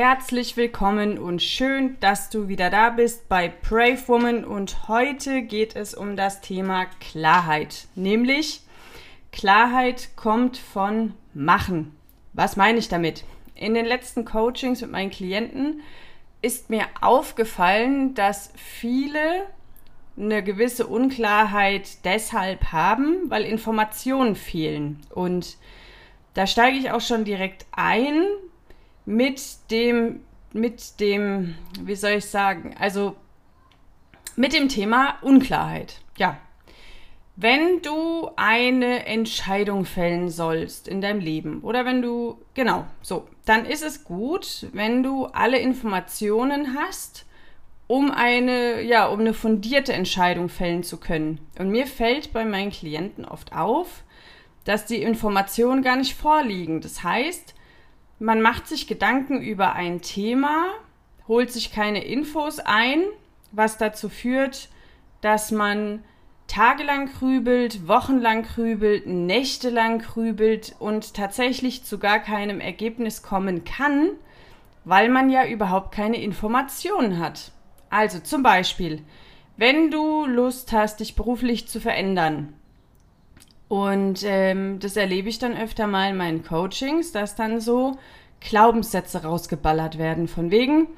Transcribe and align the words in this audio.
herzlich 0.00 0.56
willkommen 0.56 1.18
und 1.18 1.42
schön, 1.42 1.98
dass 2.00 2.30
du 2.30 2.48
wieder 2.48 2.70
da 2.70 2.88
bist 2.88 3.28
bei 3.28 3.52
Brave 3.68 3.98
Woman 4.06 4.46
und 4.46 4.88
heute 4.88 5.42
geht 5.42 5.76
es 5.76 5.92
um 5.92 6.16
das 6.16 6.40
Thema 6.40 6.86
Klarheit, 7.00 7.86
nämlich 7.96 8.62
Klarheit 9.30 10.16
kommt 10.16 10.56
von 10.56 11.12
Machen. 11.34 11.94
Was 12.32 12.56
meine 12.56 12.78
ich 12.78 12.88
damit? 12.88 13.24
In 13.54 13.74
den 13.74 13.84
letzten 13.84 14.24
Coachings 14.24 14.80
mit 14.80 14.90
meinen 14.90 15.10
Klienten 15.10 15.82
ist 16.40 16.70
mir 16.70 16.86
aufgefallen, 17.02 18.14
dass 18.14 18.54
viele 18.56 19.48
eine 20.16 20.42
gewisse 20.42 20.86
Unklarheit 20.86 22.06
deshalb 22.06 22.72
haben, 22.72 23.28
weil 23.28 23.44
Informationen 23.44 24.34
fehlen. 24.34 24.98
Und 25.10 25.58
da 26.32 26.46
steige 26.46 26.78
ich 26.78 26.90
auch 26.90 27.02
schon 27.02 27.24
direkt 27.26 27.66
ein 27.72 28.24
mit 29.04 29.40
dem, 29.70 30.20
mit 30.52 31.00
dem, 31.00 31.54
wie 31.80 31.94
soll 31.94 32.12
ich 32.12 32.26
sagen, 32.26 32.74
also 32.78 33.16
mit 34.36 34.52
dem 34.52 34.68
Thema 34.68 35.18
Unklarheit. 35.22 36.00
Ja. 36.16 36.38
Wenn 37.36 37.80
du 37.80 38.30
eine 38.36 39.06
Entscheidung 39.06 39.86
fällen 39.86 40.28
sollst 40.28 40.88
in 40.88 41.00
deinem 41.00 41.20
Leben 41.20 41.60
oder 41.62 41.86
wenn 41.86 42.02
du, 42.02 42.38
genau, 42.54 42.84
so, 43.00 43.26
dann 43.46 43.64
ist 43.64 43.82
es 43.82 44.04
gut, 44.04 44.66
wenn 44.72 45.02
du 45.02 45.26
alle 45.26 45.58
Informationen 45.58 46.76
hast, 46.78 47.24
um 47.86 48.10
eine, 48.10 48.82
ja, 48.82 49.06
um 49.06 49.20
eine 49.20 49.34
fundierte 49.34 49.92
Entscheidung 49.92 50.48
fällen 50.48 50.82
zu 50.82 50.98
können. 50.98 51.40
Und 51.58 51.70
mir 51.70 51.86
fällt 51.86 52.32
bei 52.32 52.44
meinen 52.44 52.70
Klienten 52.70 53.24
oft 53.24 53.52
auf, 53.52 54.04
dass 54.64 54.86
die 54.86 55.02
Informationen 55.02 55.82
gar 55.82 55.96
nicht 55.96 56.14
vorliegen. 56.14 56.80
Das 56.80 57.02
heißt, 57.02 57.54
man 58.20 58.42
macht 58.42 58.68
sich 58.68 58.86
Gedanken 58.86 59.40
über 59.40 59.72
ein 59.72 60.02
Thema, 60.02 60.66
holt 61.26 61.50
sich 61.50 61.72
keine 61.72 62.04
Infos 62.04 62.60
ein, 62.60 63.02
was 63.50 63.78
dazu 63.78 64.08
führt, 64.08 64.68
dass 65.22 65.50
man 65.50 66.04
tagelang 66.46 67.06
grübelt, 67.06 67.88
wochenlang 67.88 68.42
grübelt, 68.42 69.06
nächtelang 69.06 70.00
grübelt 70.00 70.76
und 70.78 71.14
tatsächlich 71.14 71.84
zu 71.84 71.98
gar 71.98 72.18
keinem 72.18 72.60
Ergebnis 72.60 73.22
kommen 73.22 73.64
kann, 73.64 74.10
weil 74.84 75.08
man 75.08 75.30
ja 75.30 75.46
überhaupt 75.46 75.92
keine 75.92 76.20
Informationen 76.20 77.18
hat. 77.18 77.52
Also 77.88 78.20
zum 78.20 78.42
Beispiel, 78.42 79.02
wenn 79.56 79.90
du 79.90 80.26
Lust 80.26 80.72
hast, 80.72 81.00
dich 81.00 81.16
beruflich 81.16 81.68
zu 81.68 81.80
verändern, 81.80 82.52
und 83.70 84.24
ähm, 84.24 84.80
das 84.80 84.96
erlebe 84.96 85.28
ich 85.28 85.38
dann 85.38 85.56
öfter 85.56 85.86
mal 85.86 86.10
in 86.10 86.16
meinen 86.16 86.42
Coachings, 86.42 87.12
dass 87.12 87.36
dann 87.36 87.60
so 87.60 87.96
Glaubenssätze 88.40 89.22
rausgeballert 89.22 89.96
werden. 89.96 90.26
Von 90.26 90.50
wegen, 90.50 90.88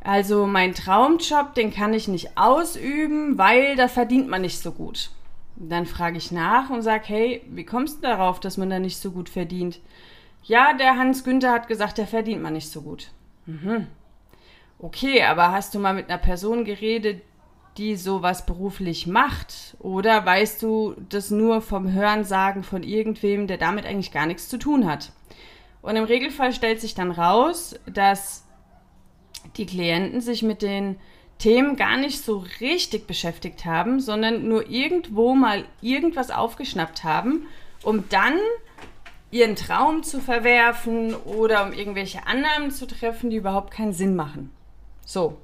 also 0.00 0.46
mein 0.46 0.74
Traumjob, 0.74 1.56
den 1.56 1.74
kann 1.74 1.92
ich 1.92 2.06
nicht 2.06 2.38
ausüben, 2.38 3.36
weil 3.36 3.74
da 3.74 3.88
verdient 3.88 4.28
man 4.28 4.42
nicht 4.42 4.60
so 4.60 4.70
gut. 4.70 5.10
dann 5.56 5.86
frage 5.86 6.16
ich 6.16 6.30
nach 6.30 6.70
und 6.70 6.82
sage, 6.82 7.02
hey, 7.06 7.42
wie 7.50 7.64
kommst 7.64 7.98
du 7.98 8.02
darauf, 8.02 8.38
dass 8.38 8.58
man 8.58 8.70
da 8.70 8.78
nicht 8.78 8.98
so 8.98 9.10
gut 9.10 9.28
verdient? 9.28 9.80
Ja, 10.44 10.72
der 10.72 10.96
Hans 10.96 11.24
Günther 11.24 11.50
hat 11.50 11.66
gesagt, 11.66 11.98
der 11.98 12.06
verdient 12.06 12.42
man 12.42 12.52
nicht 12.52 12.70
so 12.70 12.82
gut. 12.82 13.10
Mhm. 13.46 13.88
Okay, 14.78 15.24
aber 15.24 15.50
hast 15.50 15.74
du 15.74 15.80
mal 15.80 15.94
mit 15.94 16.08
einer 16.08 16.18
Person 16.18 16.64
geredet, 16.64 17.22
die 17.76 17.96
sowas 17.96 18.46
beruflich 18.46 19.06
macht? 19.06 19.76
Oder 19.80 20.24
weißt 20.24 20.62
du 20.62 20.94
das 21.08 21.30
nur 21.30 21.60
vom 21.60 21.92
Hörensagen 21.92 22.62
von 22.62 22.82
irgendwem, 22.82 23.46
der 23.46 23.58
damit 23.58 23.86
eigentlich 23.86 24.12
gar 24.12 24.26
nichts 24.26 24.48
zu 24.48 24.58
tun 24.58 24.86
hat? 24.86 25.12
Und 25.82 25.96
im 25.96 26.04
Regelfall 26.04 26.52
stellt 26.52 26.80
sich 26.80 26.94
dann 26.94 27.10
raus, 27.10 27.74
dass 27.86 28.44
die 29.56 29.66
Klienten 29.66 30.20
sich 30.20 30.42
mit 30.42 30.62
den 30.62 30.96
Themen 31.38 31.76
gar 31.76 31.96
nicht 31.96 32.22
so 32.22 32.44
richtig 32.60 33.06
beschäftigt 33.06 33.64
haben, 33.64 34.00
sondern 34.00 34.48
nur 34.48 34.70
irgendwo 34.70 35.34
mal 35.34 35.64
irgendwas 35.82 36.30
aufgeschnappt 36.30 37.04
haben, 37.04 37.46
um 37.82 38.08
dann 38.08 38.38
ihren 39.30 39.56
Traum 39.56 40.04
zu 40.04 40.20
verwerfen 40.20 41.14
oder 41.14 41.66
um 41.66 41.72
irgendwelche 41.72 42.26
Annahmen 42.26 42.70
zu 42.70 42.86
treffen, 42.86 43.30
die 43.30 43.36
überhaupt 43.36 43.72
keinen 43.72 43.92
Sinn 43.92 44.14
machen. 44.14 44.52
So, 45.04 45.36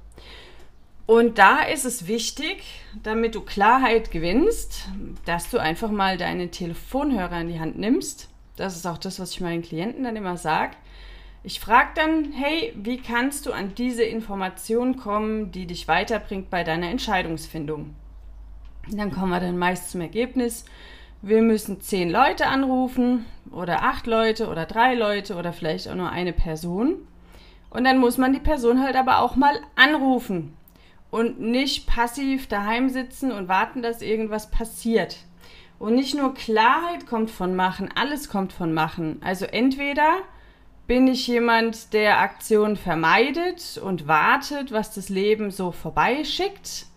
und 1.11 1.39
da 1.39 1.63
ist 1.63 1.83
es 1.83 2.07
wichtig, 2.07 2.63
damit 3.03 3.35
du 3.35 3.41
Klarheit 3.41 4.11
gewinnst, 4.11 4.87
dass 5.25 5.49
du 5.49 5.57
einfach 5.57 5.91
mal 5.91 6.15
deine 6.17 6.51
Telefonhörer 6.51 7.41
in 7.41 7.49
die 7.49 7.59
Hand 7.59 7.77
nimmst. 7.77 8.29
Das 8.55 8.77
ist 8.77 8.87
auch 8.87 8.97
das, 8.97 9.19
was 9.19 9.31
ich 9.31 9.41
meinen 9.41 9.61
Klienten 9.61 10.05
dann 10.05 10.15
immer 10.15 10.37
sage. 10.37 10.71
Ich 11.43 11.59
frage 11.59 11.89
dann, 11.95 12.31
hey, 12.31 12.71
wie 12.77 12.95
kannst 12.95 13.45
du 13.45 13.51
an 13.51 13.75
diese 13.75 14.03
Information 14.03 14.95
kommen, 14.95 15.51
die 15.51 15.67
dich 15.67 15.89
weiterbringt 15.89 16.49
bei 16.49 16.63
deiner 16.63 16.87
Entscheidungsfindung? 16.87 17.93
Dann 18.89 19.11
kommen 19.11 19.31
wir 19.31 19.41
dann 19.41 19.57
meist 19.57 19.91
zum 19.91 19.99
Ergebnis, 19.99 20.63
wir 21.21 21.41
müssen 21.41 21.81
zehn 21.81 22.09
Leute 22.09 22.47
anrufen 22.47 23.25
oder 23.51 23.83
acht 23.83 24.07
Leute 24.07 24.47
oder 24.47 24.65
drei 24.65 24.95
Leute 24.95 25.35
oder 25.35 25.51
vielleicht 25.51 25.89
auch 25.89 25.95
nur 25.95 26.09
eine 26.09 26.31
Person. 26.31 27.05
Und 27.69 27.83
dann 27.83 27.97
muss 27.97 28.17
man 28.17 28.31
die 28.31 28.39
Person 28.39 28.81
halt 28.81 28.95
aber 28.95 29.19
auch 29.19 29.35
mal 29.35 29.59
anrufen 29.75 30.53
und 31.11 31.39
nicht 31.39 31.85
passiv 31.85 32.47
daheim 32.47 32.89
sitzen 32.89 33.31
und 33.31 33.47
warten, 33.47 33.81
dass 33.81 34.01
irgendwas 34.01 34.49
passiert. 34.49 35.17
Und 35.77 35.95
nicht 35.95 36.15
nur 36.15 36.33
Klarheit 36.33 37.05
kommt 37.05 37.29
von 37.29 37.55
Machen, 37.55 37.89
alles 37.93 38.29
kommt 38.29 38.53
von 38.53 38.73
Machen. 38.73 39.19
Also 39.23 39.45
entweder 39.45 40.19
bin 40.87 41.07
ich 41.07 41.27
jemand, 41.27 41.93
der 41.93 42.19
Aktionen 42.19 42.75
vermeidet 42.75 43.79
und 43.83 44.07
wartet, 44.07 44.71
was 44.71 44.93
das 44.93 45.09
Leben 45.09 45.51
so 45.51 45.71
vorbeischickt, 45.71 46.87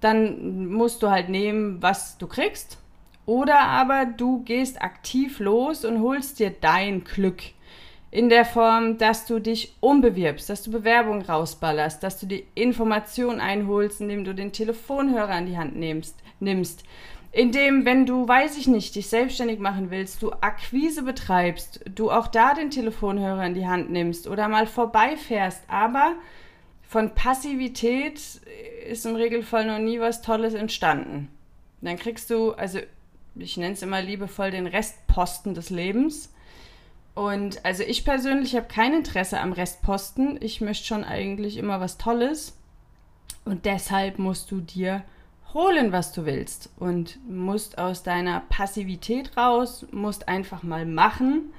dann 0.00 0.68
musst 0.68 1.02
du 1.02 1.10
halt 1.10 1.28
nehmen, 1.28 1.80
was 1.82 2.18
du 2.18 2.26
kriegst. 2.26 2.78
Oder 3.24 3.60
aber 3.60 4.04
du 4.04 4.42
gehst 4.42 4.82
aktiv 4.82 5.38
los 5.38 5.84
und 5.84 6.00
holst 6.00 6.40
dir 6.40 6.50
dein 6.50 7.04
Glück 7.04 7.42
in 8.12 8.28
der 8.28 8.44
Form, 8.44 8.98
dass 8.98 9.24
du 9.24 9.40
dich 9.40 9.74
umbewirbst, 9.80 10.50
dass 10.50 10.62
du 10.62 10.70
Bewerbungen 10.70 11.22
rausballerst, 11.22 12.02
dass 12.02 12.20
du 12.20 12.26
die 12.26 12.44
Information 12.54 13.40
einholst, 13.40 14.02
indem 14.02 14.24
du 14.24 14.34
den 14.34 14.52
Telefonhörer 14.52 15.30
an 15.30 15.46
die 15.46 15.56
Hand 15.56 15.76
nimmst, 15.76 16.16
nimmst. 16.38 16.84
Indem, 17.32 17.86
wenn 17.86 18.04
du, 18.04 18.28
weiß 18.28 18.58
ich 18.58 18.66
nicht, 18.66 18.94
dich 18.94 19.08
selbstständig 19.08 19.58
machen 19.58 19.90
willst, 19.90 20.22
du 20.22 20.30
Akquise 20.30 21.04
betreibst, 21.04 21.80
du 21.86 22.10
auch 22.10 22.26
da 22.26 22.52
den 22.52 22.70
Telefonhörer 22.70 23.46
in 23.46 23.54
die 23.54 23.66
Hand 23.66 23.90
nimmst 23.90 24.28
oder 24.28 24.46
mal 24.46 24.66
vorbeifährst. 24.66 25.62
Aber 25.68 26.12
von 26.82 27.14
Passivität 27.14 28.20
ist 28.86 29.06
im 29.06 29.16
Regelfall 29.16 29.64
noch 29.64 29.78
nie 29.78 29.98
was 30.00 30.20
Tolles 30.20 30.52
entstanden. 30.52 31.30
Dann 31.80 31.98
kriegst 31.98 32.28
du, 32.28 32.52
also 32.52 32.78
ich 33.36 33.56
nenne 33.56 33.72
es 33.72 33.80
immer 33.80 34.02
liebevoll 34.02 34.50
den 34.50 34.66
Restposten 34.66 35.54
des 35.54 35.70
Lebens 35.70 36.31
und 37.14 37.64
also 37.64 37.82
ich 37.82 38.04
persönlich 38.04 38.56
habe 38.56 38.66
kein 38.66 38.94
Interesse 38.94 39.40
am 39.40 39.52
Restposten. 39.52 40.38
Ich 40.40 40.60
möchte 40.60 40.86
schon 40.86 41.04
eigentlich 41.04 41.58
immer 41.58 41.80
was 41.80 41.98
Tolles. 41.98 42.56
Und 43.44 43.66
deshalb 43.66 44.18
musst 44.18 44.50
du 44.50 44.60
dir 44.60 45.02
holen, 45.52 45.92
was 45.92 46.12
du 46.12 46.24
willst. 46.24 46.70
Und 46.78 47.18
musst 47.28 47.76
aus 47.76 48.02
deiner 48.02 48.40
Passivität 48.48 49.36
raus, 49.36 49.86
musst 49.90 50.28
einfach 50.28 50.62
mal 50.62 50.86
machen. 50.86 51.52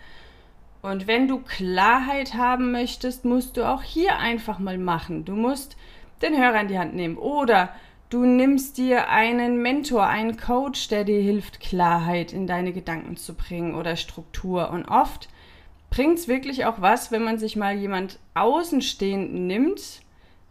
Und 0.81 1.07
wenn 1.07 1.27
du 1.27 1.39
Klarheit 1.39 2.33
haben 2.33 2.71
möchtest, 2.71 3.23
musst 3.23 3.55
du 3.55 3.63
auch 3.63 3.83
hier 3.83 4.17
einfach 4.17 4.57
mal 4.57 4.79
machen. 4.79 5.23
Du 5.23 5.35
musst 5.35 5.77
den 6.23 6.35
Hörer 6.35 6.61
in 6.61 6.67
die 6.67 6.79
Hand 6.79 6.95
nehmen. 6.95 7.17
Oder 7.17 7.69
du 8.09 8.25
nimmst 8.25 8.79
dir 8.79 9.09
einen 9.09 9.61
Mentor, 9.61 10.07
einen 10.07 10.35
Coach, 10.35 10.87
der 10.87 11.03
dir 11.03 11.21
hilft, 11.21 11.59
Klarheit 11.59 12.33
in 12.33 12.47
deine 12.47 12.73
Gedanken 12.73 13.17
zu 13.17 13.35
bringen 13.35 13.75
oder 13.75 13.95
Struktur. 13.95 14.71
Und 14.71 14.85
oft 14.85 15.29
bringt 15.93 16.17
es 16.17 16.27
wirklich 16.27 16.65
auch 16.65 16.81
was, 16.81 17.11
wenn 17.11 17.23
man 17.23 17.37
sich 17.37 17.55
mal 17.55 17.75
jemand 17.75 18.17
Außenstehenden 18.33 19.45
nimmt, 19.45 20.01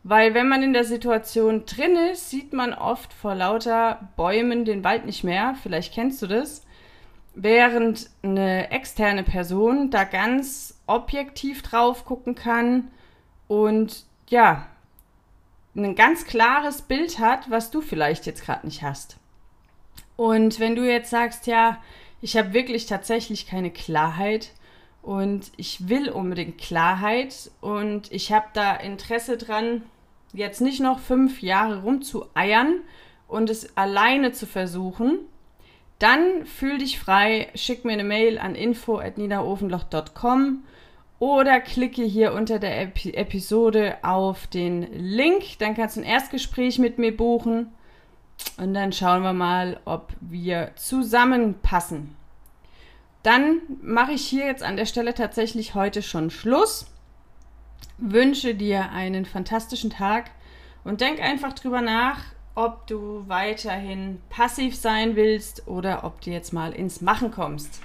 weil 0.05 0.35
wenn 0.35 0.47
man 0.47 0.63
in 0.63 0.73
der 0.73 0.85
Situation 0.85 1.65
drin 1.67 1.97
ist, 2.13 2.31
sieht 2.31 2.53
man 2.53 2.73
oft 2.73 3.13
vor 3.13 3.35
lauter 3.35 4.09
Bäumen 4.15 4.65
den 4.65 4.85
Wald 4.85 5.05
nicht 5.05 5.25
mehr. 5.25 5.57
Vielleicht 5.61 5.93
kennst 5.93 6.23
du 6.23 6.29
das. 6.29 6.63
Während 7.35 8.09
eine 8.23 8.71
externe 8.71 9.25
Person 9.25 9.91
da 9.91 10.05
ganz 10.05 10.81
objektiv 10.87 11.63
drauf 11.63 12.05
gucken 12.05 12.37
kann 12.37 12.93
und 13.49 14.05
ja, 14.29 14.69
ein 15.75 15.97
ganz 15.97 16.25
klares 16.25 16.83
Bild 16.83 17.19
hat, 17.19 17.51
was 17.51 17.73
du 17.73 17.81
vielleicht 17.81 18.27
jetzt 18.27 18.45
gerade 18.45 18.65
nicht 18.65 18.85
hast. 18.85 19.17
Und 20.15 20.61
wenn 20.61 20.77
du 20.77 20.89
jetzt 20.89 21.11
sagst, 21.11 21.49
ja, 21.49 21.83
ich 22.21 22.37
habe 22.37 22.53
wirklich 22.53 22.87
tatsächlich 22.87 23.49
keine 23.49 23.73
Klarheit, 23.73 24.53
und 25.03 25.51
ich 25.57 25.89
will 25.89 26.09
unbedingt 26.09 26.59
Klarheit 26.59 27.51
und 27.61 28.11
ich 28.13 28.33
habe 28.33 28.47
da 28.55 28.75
Interesse 28.75 29.37
dran, 29.37 29.83
jetzt 30.33 30.61
nicht 30.61 30.81
noch 30.81 31.01
fünf 31.01 31.43
Jahre 31.43 31.83
rumzueiern 31.83 32.81
und 33.29 33.51
es 33.51 33.77
alleine 33.77 34.33
zu 34.33 34.47
versuchen. 34.47 35.19
Dann 35.99 36.47
fühl 36.47 36.79
dich 36.79 36.99
frei, 36.99 37.49
schick 37.55 37.85
mir 37.85 37.93
eine 37.93 38.05
Mail 38.05 38.39
an 38.39 38.55
info.niederofenloch.com 38.55 40.65
oder 41.19 41.61
klicke 41.61 42.03
hier 42.03 42.33
unter 42.33 42.59
der 42.59 42.81
Epi 42.81 43.15
Episode 43.15 43.99
auf 44.03 44.47
den 44.49 44.83
Link. 44.93 45.59
Dann 45.59 45.75
kannst 45.75 45.97
du 45.97 46.01
ein 46.01 46.07
Erstgespräch 46.07 46.79
mit 46.79 46.99
mir 46.99 47.17
buchen 47.17 47.71
und 48.57 48.75
dann 48.75 48.93
schauen 48.93 49.23
wir 49.23 49.33
mal, 49.33 49.79
ob 49.85 50.13
wir 50.21 50.73
zusammenpassen. 50.75 52.17
Dann 53.23 53.61
mache 53.81 54.13
ich 54.13 54.27
hier 54.27 54.47
jetzt 54.47 54.63
an 54.63 54.77
der 54.77 54.87
Stelle 54.87 55.15
tatsächlich 55.15 55.75
heute 55.75 56.03
schon 56.03 56.31
Schluss. 56.31 56.87
Wünsche 57.99 58.55
dir 58.55 58.91
einen 58.91 59.25
fantastischen 59.25 59.91
Tag 59.91 60.31
und 60.83 61.01
denk 61.01 61.21
einfach 61.21 61.53
drüber 61.53 61.83
nach, 61.83 62.19
ob 62.55 62.87
du 62.87 63.25
weiterhin 63.29 64.21
passiv 64.29 64.77
sein 64.77 65.15
willst 65.15 65.69
oder 65.69 66.05
ob 66.05 66.21
du 66.21 66.31
jetzt 66.31 66.53
mal 66.53 66.73
ins 66.73 67.01
Machen 67.01 67.31
kommst. 67.31 67.81